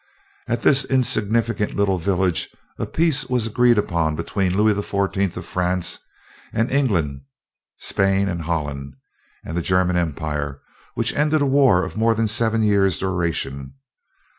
[0.47, 5.37] At this insignificant little village, a peace was agreed upon between Louis XIV.
[5.37, 5.99] of France
[6.51, 7.21] and England,
[7.77, 8.95] Spain and Holland,
[9.45, 10.59] and the German Empire,
[10.95, 13.75] which ended a war of more than seven years' duration.